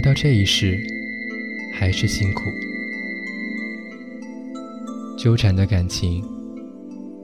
[0.00, 0.80] 来到这一世，
[1.74, 2.44] 还是辛苦。
[5.18, 6.24] 纠缠的感情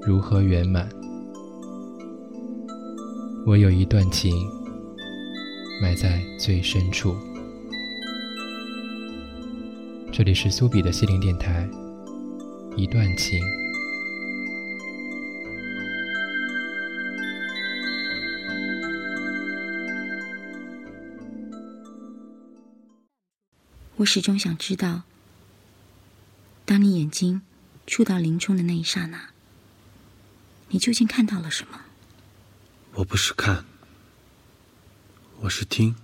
[0.03, 0.86] 如何圆满？
[3.46, 4.31] 我有一段情，
[5.81, 7.17] 埋在最深处。
[10.13, 11.67] 这里是苏比的心灵电台，
[12.77, 13.40] 一段情。
[23.96, 25.05] 我始终想知道，
[26.67, 27.41] 当你眼睛
[27.87, 29.31] 触到林冲的那一刹那，
[30.68, 31.81] 你究竟看到了什么？
[32.92, 33.64] 我不是看，
[35.41, 35.97] 我是听。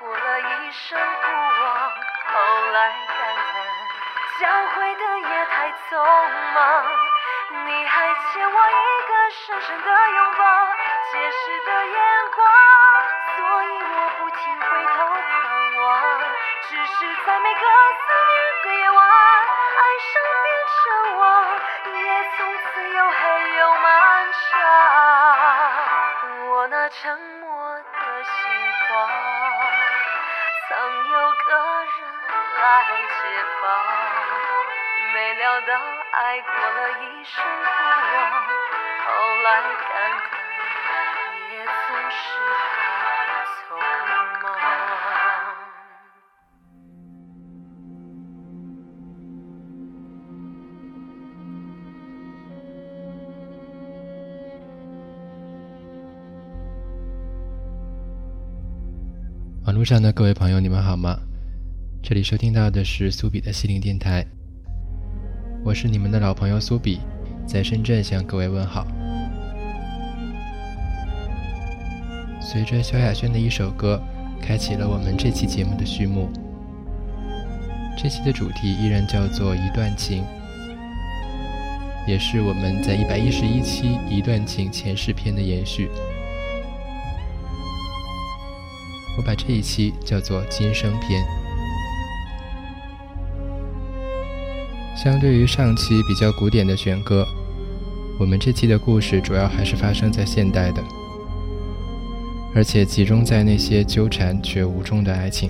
[0.00, 1.92] 过了一生不忘，
[2.24, 2.32] 后
[2.72, 3.52] 来感叹
[4.40, 6.00] 交汇的夜太匆
[6.54, 6.58] 忙。
[7.66, 8.72] 你还欠我一
[9.06, 10.66] 个深深的拥抱，
[11.12, 12.00] 解释的眼
[12.34, 12.40] 光，
[13.36, 14.64] 所以我不停回
[14.96, 15.30] 头盼
[15.76, 15.84] 望，
[16.70, 20.12] 只是在每个思念的夜晚，爱上
[20.42, 20.82] 变成
[21.18, 21.28] 忘，
[21.92, 22.00] 夜
[22.38, 23.20] 从此又黑
[23.58, 23.84] 又漫
[24.32, 24.50] 长。
[26.48, 27.29] 我那沉
[33.40, 33.64] 解放，
[35.14, 35.72] 没料到
[36.12, 38.20] 爱过了一生不忘，
[39.06, 39.08] 后
[39.42, 39.88] 来感
[40.28, 40.30] 叹
[41.48, 41.74] 也曾
[42.10, 42.20] 是
[42.60, 43.68] 太匆
[44.42, 44.44] 忙。
[59.64, 61.16] 网络上的各位朋友，你们好吗？
[62.10, 64.26] 这里收听到的是苏比的心灵电台，
[65.64, 66.98] 我是你们的老朋友苏比，
[67.46, 68.84] 在深圳向各位问好。
[72.40, 74.02] 随着萧亚轩的一首歌，
[74.42, 76.28] 开启了我们这期节目的序幕。
[77.96, 80.24] 这期的主题依然叫做一段情，
[82.08, 85.88] 也是我们在一百一十一期一段情前世篇的延续。
[89.16, 91.24] 我把这一期叫做今生篇。
[95.02, 97.26] 相对于上期比较古典的选歌，
[98.18, 100.84] 我们这期的故事主要还是发生在现代的，
[102.54, 105.48] 而且集中在那些纠缠却无终的爱情。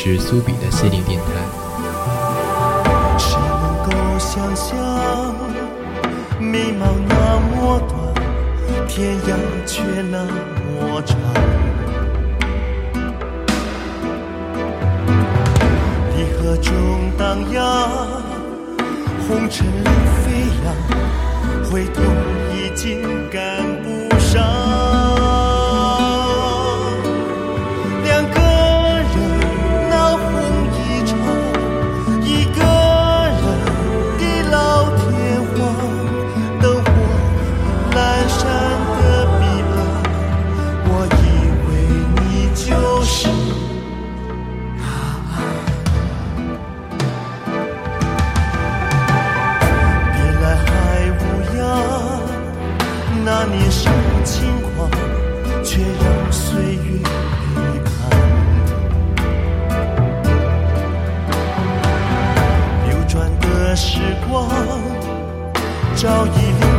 [0.00, 1.26] 是苏比的心灵电台，
[3.18, 4.76] 谁能够想象，
[6.38, 8.14] 眉毛那么短，
[8.86, 9.34] 天涯
[9.66, 11.18] 却那么长。
[16.14, 16.70] 离合中
[17.18, 17.60] 荡漾，
[19.26, 19.88] 红尘里
[20.22, 20.30] 飞
[20.64, 20.66] 扬，
[21.72, 22.00] 回头
[22.54, 23.02] 已经
[23.32, 23.42] 赶
[63.98, 64.48] 时光，
[65.96, 66.28] 早已
[66.60, 66.77] 流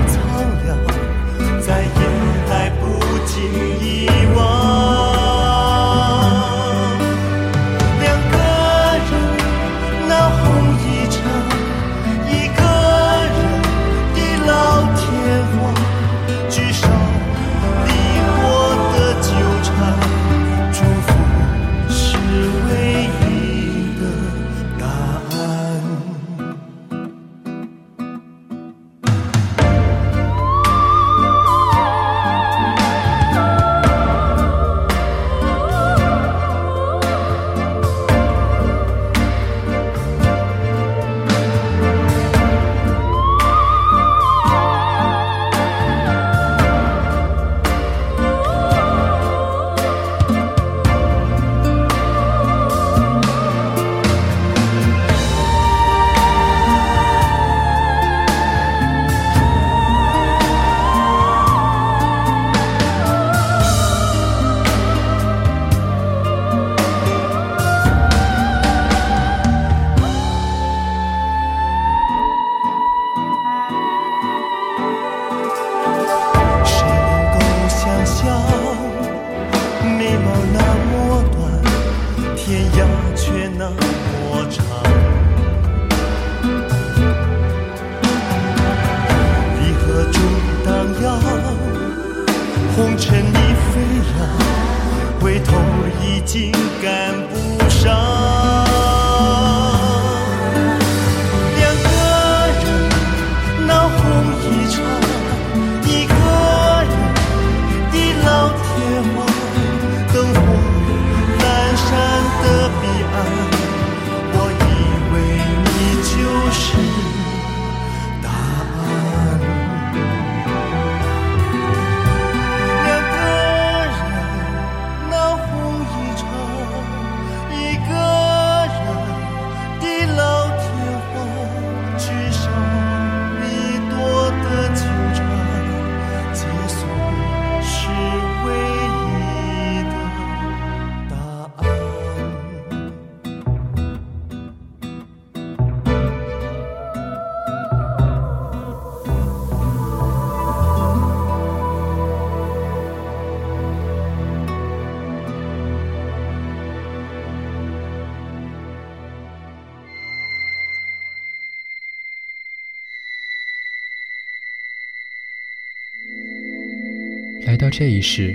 [167.50, 168.32] 来到这一世，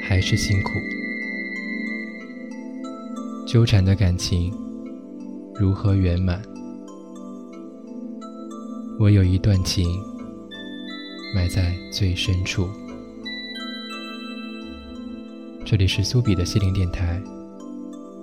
[0.00, 0.78] 还是辛苦。
[3.48, 4.54] 纠缠的感情
[5.56, 6.40] 如何圆满？
[9.00, 9.84] 我有一段情，
[11.34, 12.68] 埋在最深处。
[15.64, 17.20] 这里是苏比的心灵电台，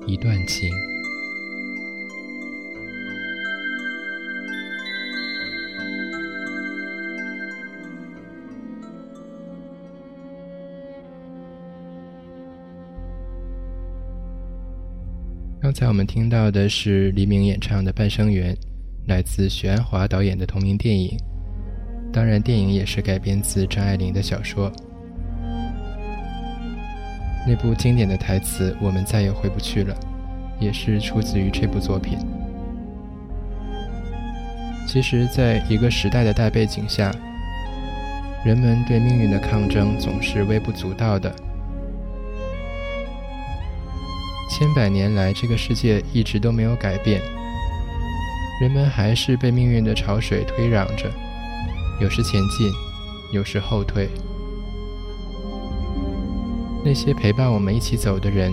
[0.08, 0.72] 一段情。
[15.80, 18.54] 才我们听到的是黎明演唱的《半生缘》，
[19.08, 21.18] 来自许鞍华导演的同名电影。
[22.12, 24.70] 当然，电影也是改编自张爱玲的小说。
[27.48, 29.96] 那部经典的台词“我们再也回不去了”，
[30.60, 32.18] 也是出自于这部作品。
[34.86, 37.10] 其实，在一个时代的大背景下，
[38.44, 41.34] 人们对命运的抗争总是微不足道的。
[44.60, 47.22] 千百年来，这个世界一直都没有改变，
[48.62, 51.10] 人们还是被命运的潮水推攘着，
[52.02, 52.70] 有时前进，
[53.32, 54.10] 有时后退。
[56.84, 58.52] 那些陪伴我们一起走的人，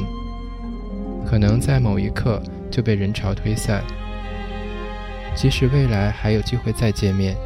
[1.29, 3.83] 可能在某一刻就被人潮推散。
[5.35, 7.37] 即使未来还有机会再见面，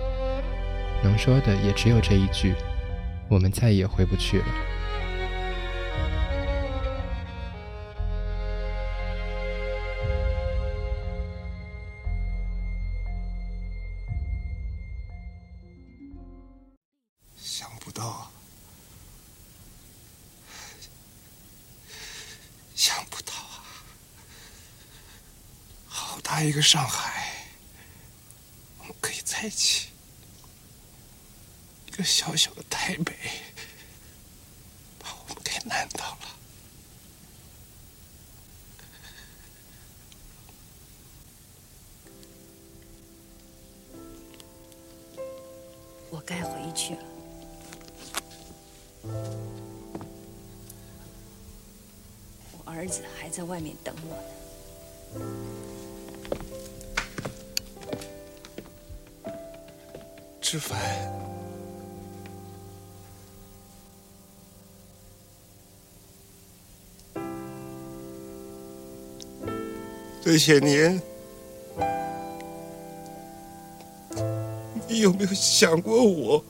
[1.03, 2.53] 能说的也只有这一句：
[3.27, 4.45] 我们再也回不去了。
[26.71, 27.27] 上海
[28.79, 29.89] 我们可以在一起
[31.89, 33.13] 一个小小的台北
[34.97, 36.29] 把我们给难倒了。
[46.11, 47.03] 我该回去了。
[52.53, 55.70] 我儿子还在外面等我呢。
[60.51, 60.77] 之凡
[70.21, 71.01] 这些年
[74.89, 76.45] 你有没有想过我？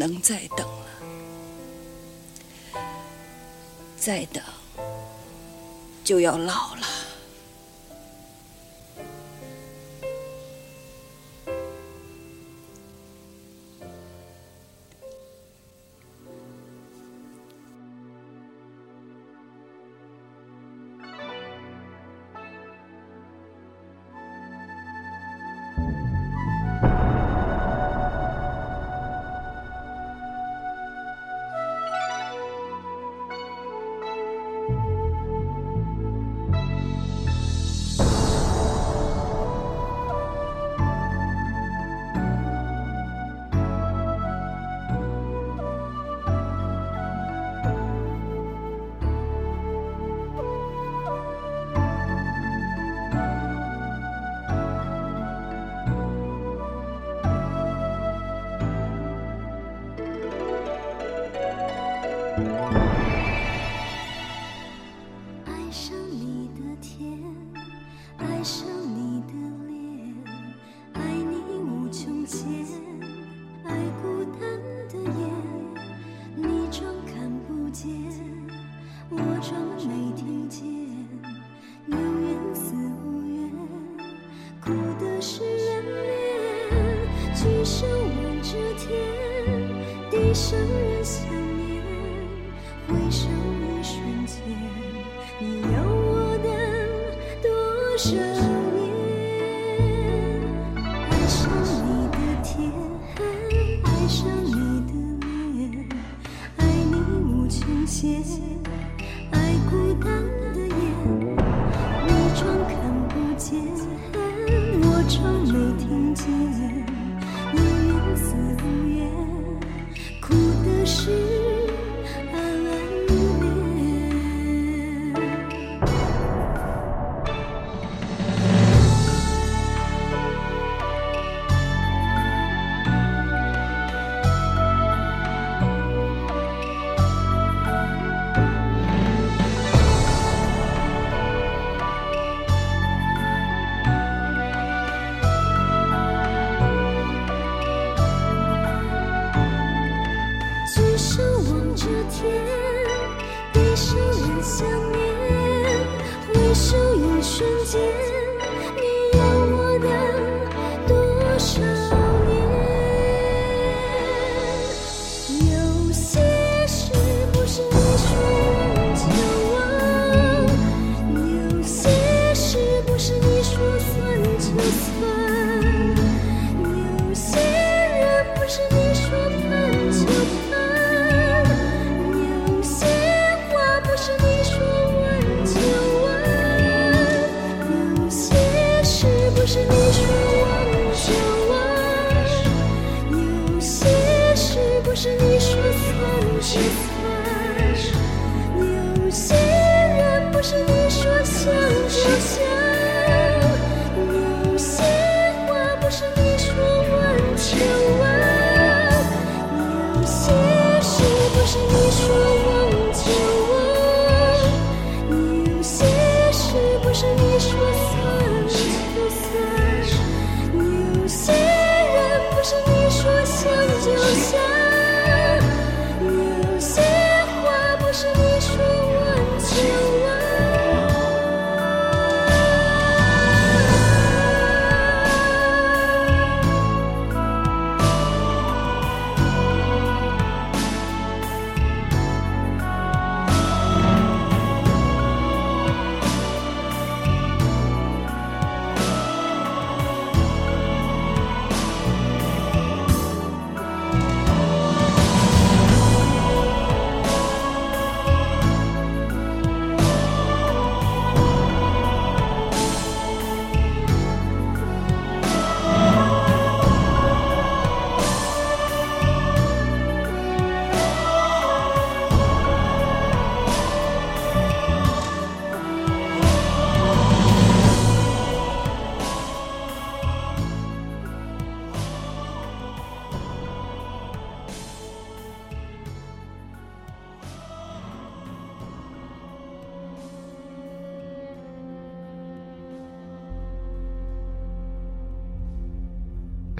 [0.00, 0.86] 不能再等了，
[3.98, 4.42] 再等
[6.02, 6.79] 就要老了。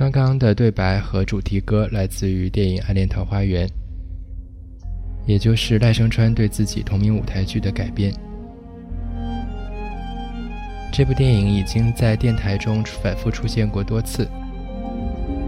[0.00, 3.69] 刚刚的对白和主题歌来自于电影《暗恋桃花源》，
[5.26, 8.11] 也就是赖声川对自己同名舞台剧的改编。
[10.90, 14.26] 这部电影已经在电台中反复出现过多次，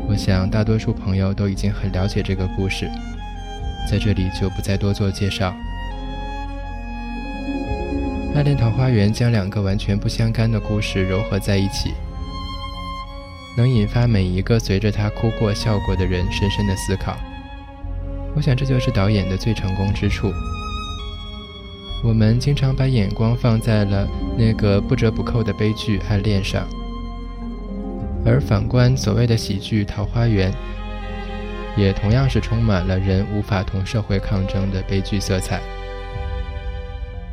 [0.07, 2.87] 我想大多数朋友都已经很了解这个故事，
[3.91, 5.49] 在这里就不再多做介绍。
[8.37, 11.95] 《暗恋桃花源》将两个完全不相干的故事糅合在一起。
[13.57, 17.17] 能引发每一个随着他哭过、笑过的人深深的思考。
[18.35, 20.33] 我想这就是导演的最成功之处。
[22.03, 26.67] 我们经常把眼光放在了那个不折不扣的悲剧《暗恋》上，
[28.25, 30.51] 而反观所谓的喜剧《桃花源》，
[31.77, 35.61] 也同样是充满了人无法同社会抗争的悲剧色彩。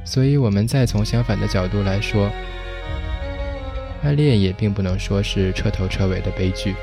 [0.04, 2.30] 所以，我们再从相反的角度来说。
[4.02, 6.74] 暗恋也并不能说是彻头彻尾的悲剧，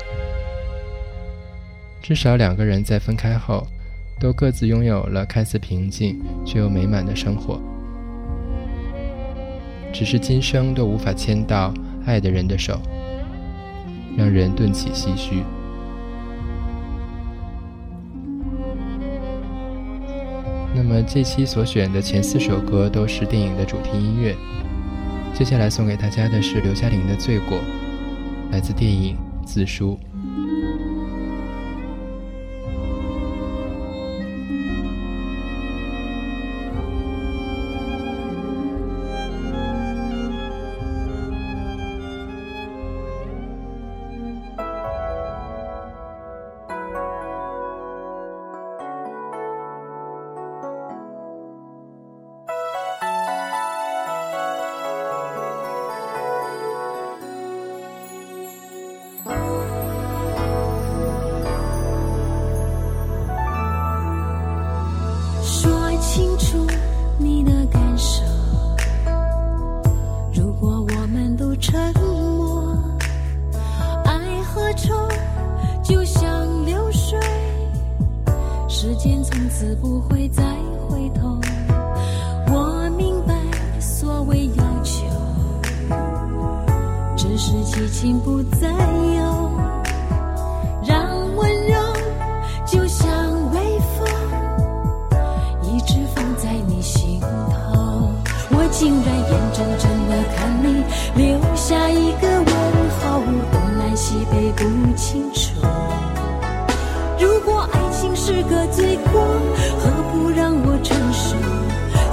[2.01, 3.65] 至少两个人在分开后，
[4.19, 7.59] 都各自拥有了看似平静却又美满的生活，
[9.91, 11.73] 只是今生都无法牵到
[12.05, 12.79] 爱的人的手，
[14.15, 15.43] 让人顿起唏嘘。
[20.75, 24.35] 那么这期所选的前四首歌都是电影的主题音乐。
[25.37, 27.59] 接下来送给大家的是刘嘉玲的《罪过》，
[28.51, 29.95] 来自电影《自书》。
[98.79, 100.83] 竟然眼睁睁的看你
[101.15, 102.45] 留下一个问
[103.01, 103.19] 号，
[103.51, 105.65] 东南西北不清楚。
[107.19, 109.19] 如果爱情是个罪过，
[109.79, 111.35] 何不让我承受？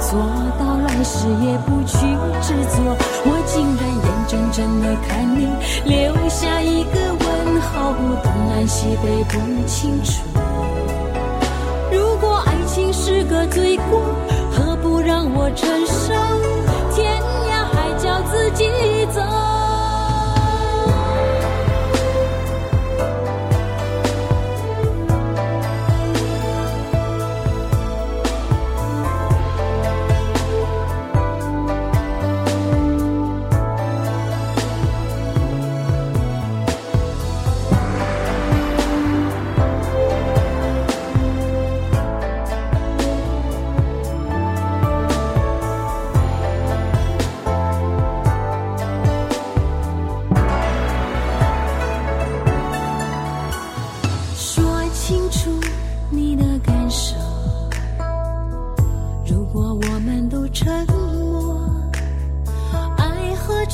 [0.01, 0.17] 做
[0.57, 1.97] 到来世也不去
[2.41, 2.97] 执着。
[3.25, 5.47] 我竟然眼睁睁的看你
[5.85, 10.23] 留下一个问号，东南西北不清楚。
[11.91, 14.01] 如果爱情是个罪过。
[14.87, 16.13] 不让我承受
[16.93, 17.19] 天
[17.49, 18.63] 涯海角自己
[19.11, 19.54] 走。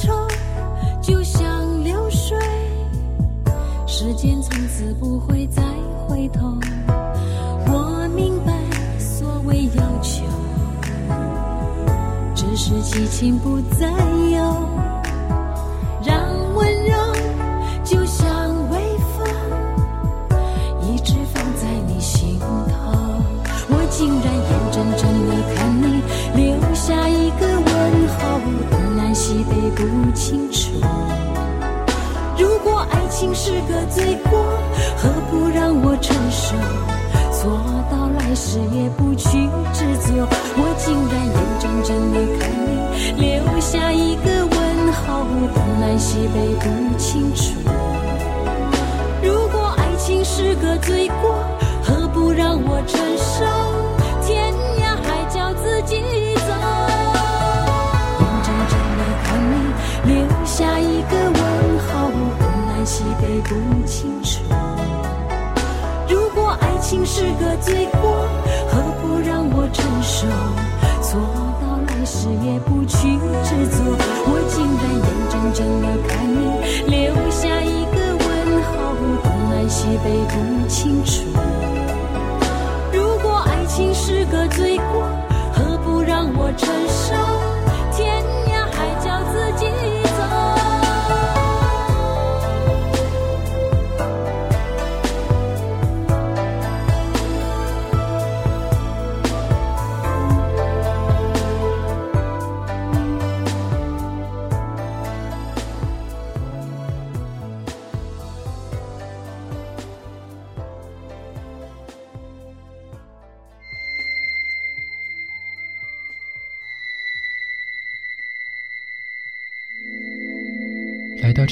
[0.01, 0.27] 愁
[0.99, 2.35] 就像流水
[3.85, 5.61] 时间从此不会再
[6.07, 6.57] 回头。
[7.67, 8.51] 我明白
[8.97, 10.23] 所谓要求
[12.33, 14.10] 只是激情不再
[30.13, 30.71] 清楚。
[32.37, 34.39] 如果爱情是个罪过
[34.97, 36.55] 何不让我承受？
[37.31, 37.49] 错
[37.89, 40.13] 到来时也不去自救
[40.57, 42.51] 我竟然眼睁睁的看
[43.17, 47.41] 你留下一个问候东南西北不清楚。
[49.23, 51.33] 如果爱情是个罪过
[51.81, 53.43] 何不让我承受？
[54.21, 56.30] 天涯海角自己。
[63.43, 64.41] 不清楚。
[66.09, 68.27] 如果爱情是个罪过，
[68.69, 70.27] 何不让我承受？
[71.01, 71.19] 错
[71.59, 73.81] 到来世也不去执着，
[74.27, 76.39] 我竟然眼睁睁的看你
[76.87, 78.27] 留下一个问
[78.63, 78.71] 候，
[79.23, 81.25] 东南西北不清楚。
[82.93, 85.07] 如果爱情是个罪过，
[85.51, 87.40] 何不让我承受？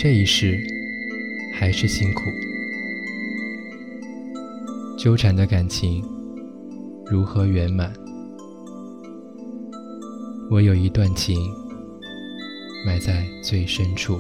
[0.01, 0.57] 这一世，
[1.53, 2.21] 还是辛苦。
[4.97, 6.01] 纠缠的感情
[7.05, 7.91] 如何圆满？
[10.49, 11.38] 我有一段情
[12.85, 14.17] 埋在最深处。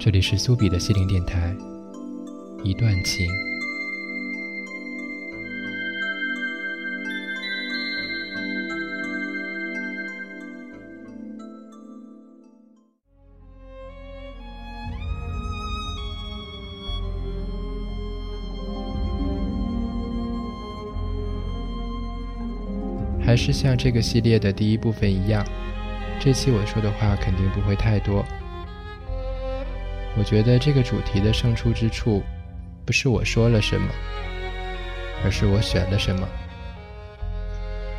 [0.00, 1.56] 这里是苏比的心灵电台，
[2.64, 3.24] 一段情。
[23.24, 25.44] 还是像这个系列的第一部分一样，
[26.20, 28.24] 这期我说的话肯定不会太多。
[30.18, 32.22] 我觉得这个主题的胜出之处，
[32.84, 33.88] 不是我说了什么，
[35.24, 36.28] 而是我选了什么。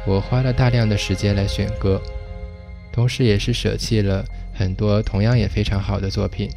[0.06, 2.02] 我花了大量的时间来选歌，
[2.92, 6.50] 同时也是舍弃了很多同样也非常好的作品。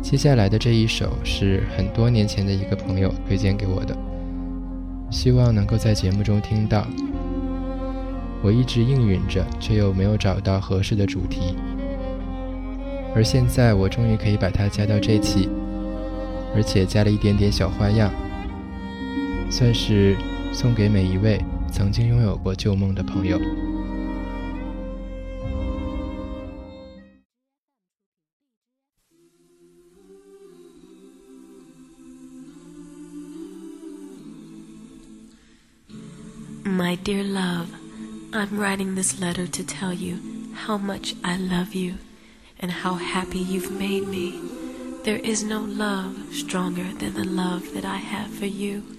[0.00, 4.05] 接下来的这一首是很多年前的一个朋友推荐给我的。
[5.10, 6.86] 希望能够在节目中听到。
[8.42, 11.56] 我一直应允着，却又没有找到合适的主题。
[13.14, 15.48] 而现在，我终于可以把它加到这期，
[16.54, 18.12] 而且加了一点点小花样，
[19.50, 20.16] 算是
[20.52, 21.40] 送给每一位
[21.72, 23.40] 曾经拥有过旧梦的朋友。
[37.06, 37.72] Dear love,
[38.32, 40.18] I'm writing this letter to tell you
[40.54, 41.98] how much I love you
[42.58, 44.40] and how happy you've made me.
[45.04, 48.98] There is no love stronger than the love that I have for you.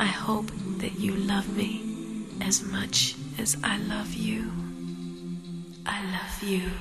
[0.00, 4.50] I hope that you love me as much as I love you.
[5.86, 6.72] I love you.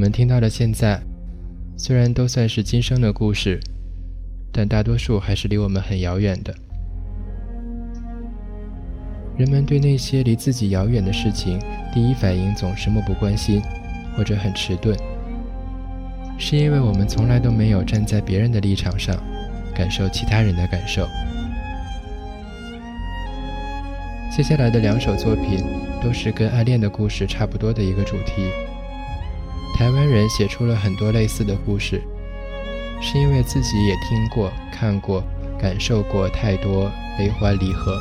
[0.00, 0.98] 我们听到的现在，
[1.76, 3.60] 虽然都算是今生的故事，
[4.50, 6.54] 但大多数还是离我们很遥远的。
[9.36, 11.60] 人们对那些离自己遥远的事情，
[11.92, 13.60] 第一反应总是漠不关心，
[14.16, 14.96] 或者很迟钝，
[16.38, 19.14] 是因为我们从来都没有站在别人的立场上，
[19.74, 21.06] 感受其他人的感受。
[24.34, 25.62] 接下来的两首作品
[26.02, 28.50] 都是跟暗恋的故事差不多的一个主题。
[29.80, 32.02] 台湾人写出了很多类似的故事，
[33.00, 35.24] 是因为自己也听过、看过、
[35.58, 37.98] 感受过太多悲欢离合。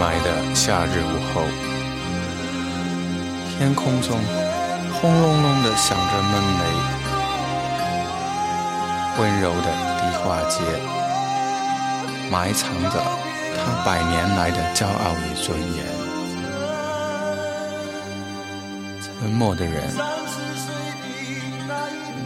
[0.00, 1.42] 霾的夏日午后，
[3.50, 4.18] 天空中
[4.94, 6.64] 轰隆隆的响着闷雷，
[9.18, 10.56] 温柔的迪化街，
[12.32, 12.96] 埋藏着
[13.54, 15.84] 他百年来的骄傲与尊严。
[19.02, 19.84] 沉默的人，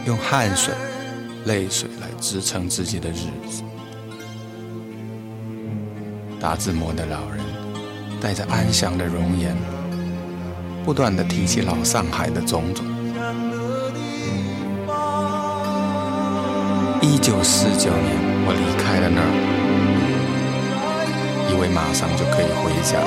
[0.05, 0.73] 用汗水、
[1.43, 3.63] 泪水来支撑自己的日子。
[6.39, 7.43] 打字模的老人，
[8.21, 9.55] 带着安详的容颜，
[10.83, 12.85] 不断的提起老上海的种种。
[17.01, 19.29] 一九四九年，我离开了那儿，
[21.51, 22.99] 以为马上就可以回家。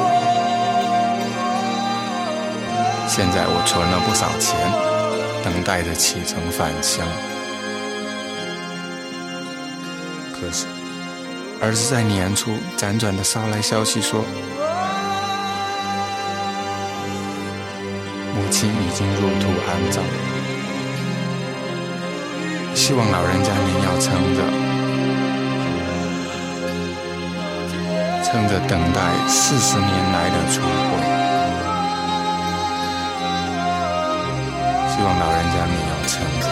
[3.09, 4.57] 现在我存了不少钱，
[5.43, 7.05] 等待着启程返乡。
[10.33, 10.67] 可是，
[11.61, 14.23] 儿子在年初辗转的捎来消息说，
[18.49, 20.03] 亲已经入土安葬。
[22.75, 24.41] 希望老人家您要撑着，
[28.25, 30.89] 撑着等待四十年来的重会。
[34.89, 36.47] 希望老人家你要撑着，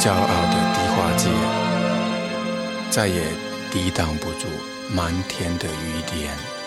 [0.00, 1.28] 骄傲的迪化街，
[2.90, 3.22] 再也
[3.70, 4.46] 抵挡不住
[4.90, 6.59] 漫天的雨点。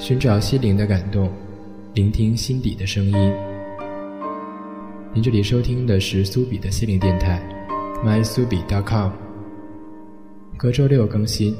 [0.00, 1.30] 寻找心灵的感动，
[1.92, 3.34] 聆听心底的声音。
[5.12, 7.38] 您这里收听的是苏比的心灵电台
[8.02, 9.10] ，mysubi.com，
[10.56, 11.54] 隔周六更新。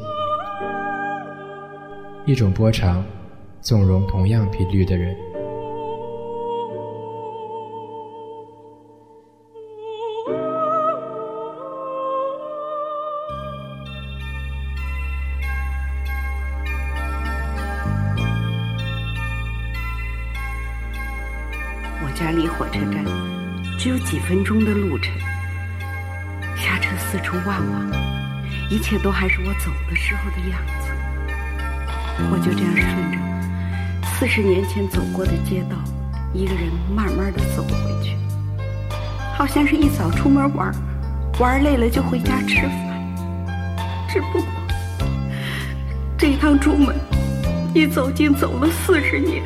[2.25, 3.05] 一种波长，
[3.61, 5.15] 纵容同样频率的人。
[28.91, 30.89] 切都还是我走的时候的样子。
[32.33, 35.77] 我就这样顺着四十年前走过的街道，
[36.35, 38.17] 一个人慢慢的走回去，
[39.37, 40.75] 好像是一早出门玩，
[41.39, 43.79] 玩累了就回家吃饭。
[44.09, 44.43] 只不过
[46.19, 46.97] 这一趟出门，
[47.73, 49.41] 一走竟走了四十年。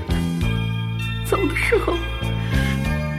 [1.26, 1.92] 走的时候，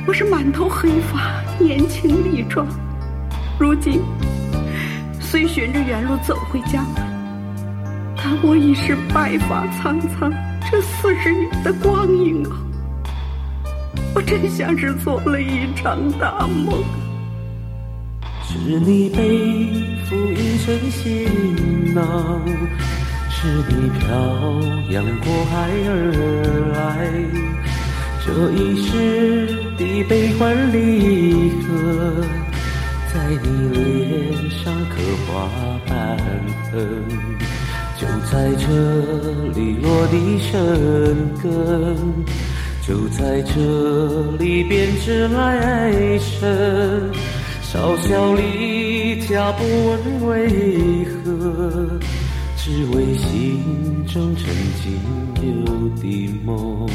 [0.08, 2.66] 我是满头黑发，年轻力壮。
[3.60, 4.02] 如今
[5.36, 7.04] 虽循着原路走回家门，
[8.16, 10.32] 但我已是白发苍苍。
[10.72, 12.56] 这四十年的光阴啊，
[14.16, 16.82] 我真像是做了一场大梦。
[18.46, 19.74] 是你背
[20.06, 22.42] 负一身行囊，
[23.30, 24.08] 是你漂
[24.90, 27.12] 洋过海而来，
[28.26, 32.24] 这一世的悲欢离合，
[33.26, 35.50] 在你脸上刻画
[35.88, 36.16] 斑
[36.72, 37.04] 痕。
[37.98, 38.68] 就在这
[39.60, 40.54] 里落地生
[41.42, 41.98] 根，
[42.86, 47.12] 就在这里编织来生。
[47.64, 52.00] 少小离家不问为何，
[52.56, 54.54] 只为心中曾
[54.84, 55.02] 经
[55.42, 56.88] 有的梦。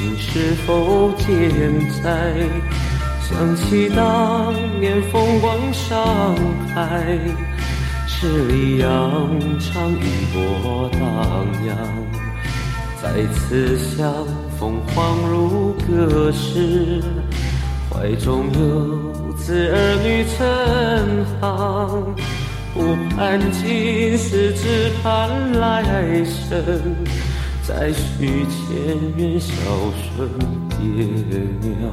[0.00, 2.34] 双亲是否健在？
[3.20, 6.34] 想起当年风光上
[6.74, 7.18] 海，
[8.06, 8.88] 十里洋
[9.60, 11.76] 场一波荡漾。
[13.02, 14.26] 再次相
[14.58, 17.02] 逢恍如隔世，
[17.90, 22.14] 怀中有子儿女成行。
[22.72, 25.84] 不盼今世，只盼来
[26.24, 26.56] 生，
[27.70, 29.52] 再续前缘，孝
[30.16, 30.28] 顺
[30.70, 31.06] 爹
[31.60, 31.88] 娘。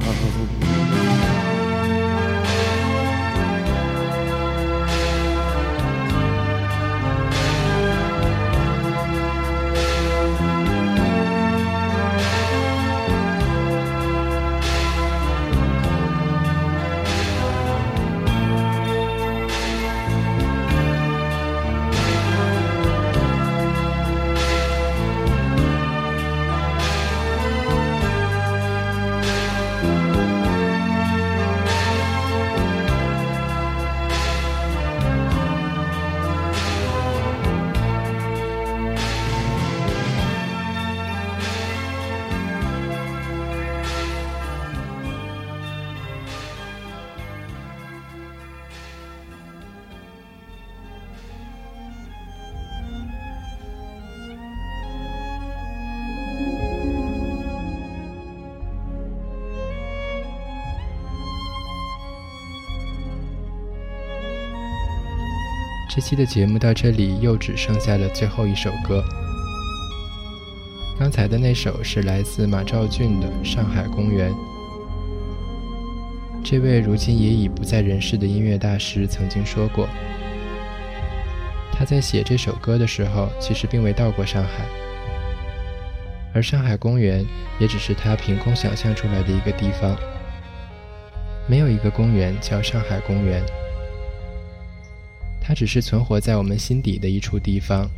[65.88, 69.02] 这期的节目到这里又只剩下了最后一首歌。
[70.98, 74.30] 刚才的那首是来自马兆骏的《上海公园》。
[76.44, 79.88] 这位如今也已不在人世的音乐大师曾经说过，
[81.72, 84.66] 他在写这首歌的时候，其实并未到过上海，
[86.34, 87.24] 而上海公园
[87.58, 89.96] 也只是他凭空想象出来的一个地方。
[91.48, 93.42] 没有一个公园叫上海公园。
[95.48, 97.88] 它只是存活在我们心底的一处地方，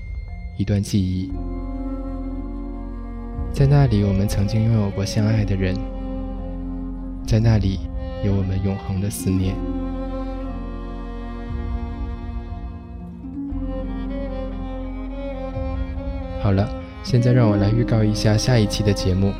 [0.56, 1.32] 一段记忆。
[3.52, 5.74] 在那里，我们曾经拥有过相爱的人；
[7.26, 7.80] 在那里，
[8.24, 9.56] 有我们永恒的思念。
[16.40, 16.72] 好了，
[17.02, 19.32] 现在让我来预告一下下一期的节目。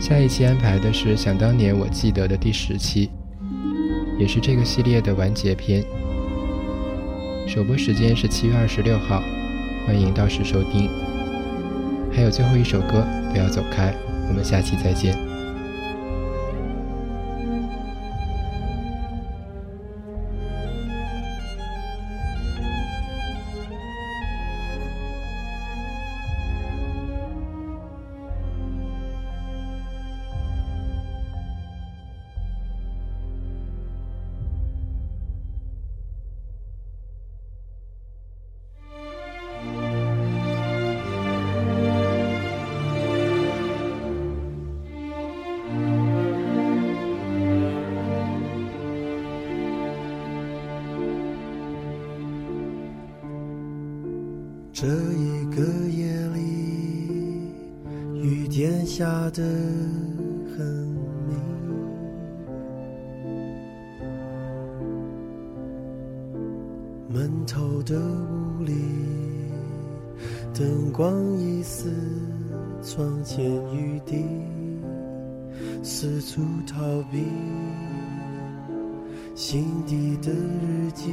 [0.00, 3.10] 下一期安排的是《想当年我记得》的第十期。
[4.18, 5.82] 也是这个系列的完结篇。
[7.46, 9.22] 首播时间是七月二十六号，
[9.86, 10.90] 欢迎到时收听。
[12.12, 13.94] 还有最后一首歌，不要走开。
[14.28, 15.27] 我们下期再见。
[54.80, 56.06] 这一个夜
[56.36, 57.50] 里，
[58.14, 59.42] 雨点下得
[60.56, 60.64] 很
[61.26, 61.34] 密，
[67.08, 68.72] 闷透的屋里，
[70.54, 71.90] 灯光一丝
[72.80, 74.24] 窗前雨滴，
[75.82, 77.24] 四处逃避
[79.34, 81.10] 心底的日记，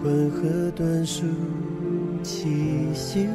[0.00, 1.24] 混合短数
[2.22, 2.48] 气
[2.94, 3.28] 息。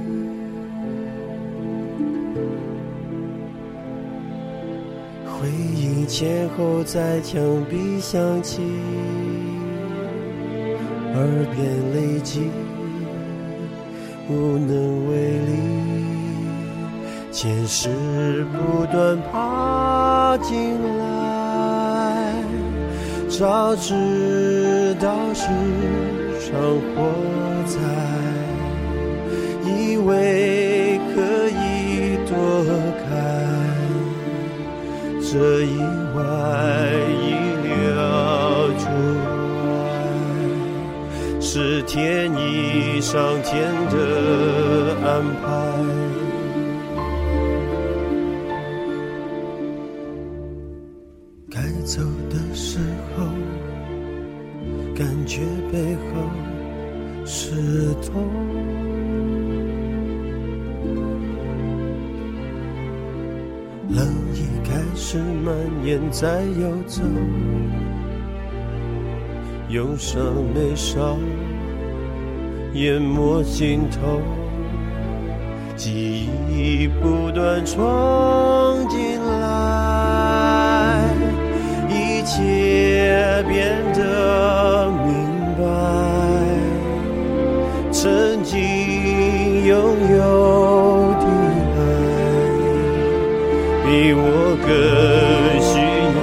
[5.25, 8.61] 回忆前后在墙壁响起，
[11.13, 11.57] 耳边
[11.93, 12.49] 累积，
[14.29, 15.51] 无能为力。
[17.31, 22.33] 前世不断爬进来，
[23.29, 25.45] 早知道是
[26.41, 27.13] 场火
[27.67, 27.77] 灾，
[30.07, 32.33] 为可以躲
[33.03, 33.05] 开。
[35.21, 35.77] 这意
[36.15, 36.19] 外
[37.19, 37.23] 意
[37.67, 37.69] 料
[38.79, 38.87] 之
[39.21, 39.27] 外，
[41.41, 43.51] 是天意上天
[43.91, 43.95] 的
[45.05, 45.07] 安
[45.41, 45.45] 排。
[51.51, 52.79] 该走的时
[53.17, 53.25] 候，
[54.95, 56.29] 感觉背后
[57.25, 58.46] 是痛。
[65.47, 67.01] 蔓延在游走，
[69.69, 70.21] 忧伤
[70.53, 71.17] 眉梢
[72.73, 74.19] 淹没心头，
[75.77, 80.99] 记忆不断冲进来，
[81.87, 85.15] 一切变得明
[85.57, 85.63] 白，
[87.89, 90.46] 曾经拥有
[93.87, 94.21] 比我
[94.67, 94.67] 更
[95.63, 95.71] 需
[96.11, 96.19] 要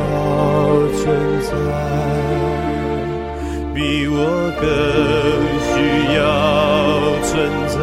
[1.01, 1.03] 存
[1.41, 1.51] 在，
[3.75, 4.15] 比我
[4.61, 4.63] 更
[5.73, 5.75] 需
[6.15, 6.21] 要
[7.25, 7.33] 存
[7.69, 7.75] 在。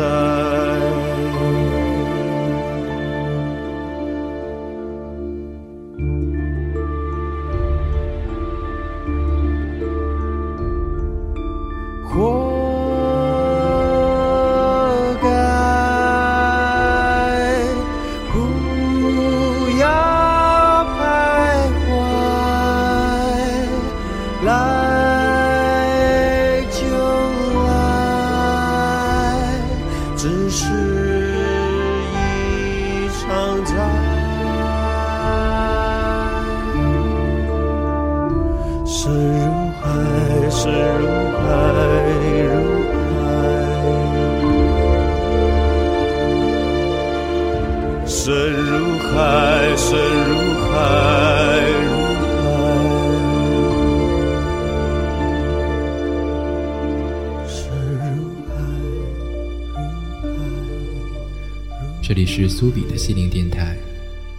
[62.22, 63.76] 里是苏比的心灵电台，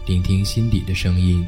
[0.06, 1.44] 聆听心底的声音。